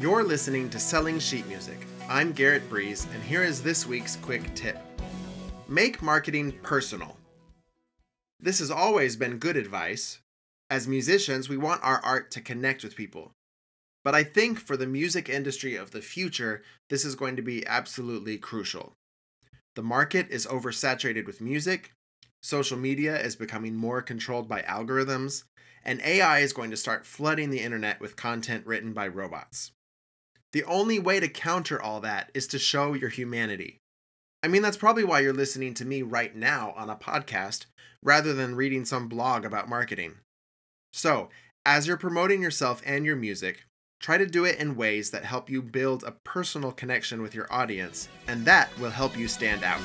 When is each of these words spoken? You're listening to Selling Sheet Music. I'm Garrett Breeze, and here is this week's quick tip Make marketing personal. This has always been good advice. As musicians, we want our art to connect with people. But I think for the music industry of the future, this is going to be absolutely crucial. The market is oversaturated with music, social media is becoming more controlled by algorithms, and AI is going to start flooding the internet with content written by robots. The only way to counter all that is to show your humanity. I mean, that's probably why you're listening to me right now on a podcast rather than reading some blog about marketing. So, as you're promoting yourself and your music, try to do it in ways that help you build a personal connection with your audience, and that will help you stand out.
You're 0.00 0.24
listening 0.24 0.70
to 0.70 0.78
Selling 0.78 1.18
Sheet 1.18 1.46
Music. 1.46 1.76
I'm 2.08 2.32
Garrett 2.32 2.66
Breeze, 2.70 3.06
and 3.12 3.22
here 3.22 3.44
is 3.44 3.62
this 3.62 3.86
week's 3.86 4.16
quick 4.16 4.54
tip 4.54 4.78
Make 5.68 6.00
marketing 6.00 6.52
personal. 6.62 7.18
This 8.40 8.60
has 8.60 8.70
always 8.70 9.16
been 9.16 9.36
good 9.36 9.58
advice. 9.58 10.20
As 10.70 10.88
musicians, 10.88 11.50
we 11.50 11.58
want 11.58 11.84
our 11.84 12.00
art 12.02 12.30
to 12.30 12.40
connect 12.40 12.82
with 12.82 12.96
people. 12.96 13.32
But 14.02 14.14
I 14.14 14.24
think 14.24 14.58
for 14.58 14.74
the 14.74 14.86
music 14.86 15.28
industry 15.28 15.76
of 15.76 15.90
the 15.90 16.00
future, 16.00 16.62
this 16.88 17.04
is 17.04 17.14
going 17.14 17.36
to 17.36 17.42
be 17.42 17.66
absolutely 17.66 18.38
crucial. 18.38 18.94
The 19.76 19.82
market 19.82 20.28
is 20.30 20.46
oversaturated 20.46 21.26
with 21.26 21.42
music, 21.42 21.92
social 22.42 22.78
media 22.78 23.20
is 23.20 23.36
becoming 23.36 23.74
more 23.74 24.00
controlled 24.00 24.48
by 24.48 24.62
algorithms, 24.62 25.44
and 25.84 26.00
AI 26.00 26.38
is 26.38 26.54
going 26.54 26.70
to 26.70 26.76
start 26.78 27.04
flooding 27.04 27.50
the 27.50 27.60
internet 27.60 28.00
with 28.00 28.16
content 28.16 28.66
written 28.66 28.94
by 28.94 29.06
robots. 29.06 29.72
The 30.52 30.64
only 30.64 30.98
way 30.98 31.20
to 31.20 31.28
counter 31.28 31.80
all 31.80 32.00
that 32.00 32.30
is 32.34 32.46
to 32.48 32.58
show 32.58 32.94
your 32.94 33.08
humanity. 33.08 33.78
I 34.42 34.48
mean, 34.48 34.62
that's 34.62 34.76
probably 34.76 35.04
why 35.04 35.20
you're 35.20 35.32
listening 35.32 35.74
to 35.74 35.84
me 35.84 36.02
right 36.02 36.34
now 36.34 36.72
on 36.76 36.90
a 36.90 36.96
podcast 36.96 37.66
rather 38.02 38.32
than 38.32 38.56
reading 38.56 38.84
some 38.84 39.08
blog 39.08 39.44
about 39.44 39.68
marketing. 39.68 40.14
So, 40.92 41.28
as 41.66 41.86
you're 41.86 41.96
promoting 41.96 42.42
yourself 42.42 42.82
and 42.86 43.04
your 43.04 43.16
music, 43.16 43.64
try 44.00 44.16
to 44.16 44.26
do 44.26 44.44
it 44.44 44.58
in 44.58 44.76
ways 44.76 45.10
that 45.10 45.24
help 45.24 45.50
you 45.50 45.60
build 45.60 46.02
a 46.02 46.16
personal 46.24 46.72
connection 46.72 47.20
with 47.20 47.34
your 47.34 47.52
audience, 47.52 48.08
and 48.26 48.44
that 48.46 48.76
will 48.78 48.90
help 48.90 49.16
you 49.16 49.28
stand 49.28 49.62
out. 49.62 49.80